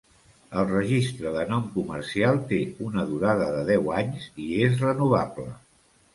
El 0.59 0.63
registre 0.69 1.33
de 1.35 1.43
nom 1.51 1.67
comercial 1.75 2.39
té 2.53 2.59
una 2.87 3.05
durada 3.11 3.51
de 3.59 3.61
deu 3.69 3.93
anys 4.01 4.27
i 4.47 4.51
és 4.71 4.83
renovable. 4.89 5.49